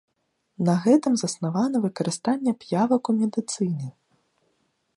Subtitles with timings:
[0.67, 3.89] На гэтым заснавана выкарыстанне п'явак у медыцыне.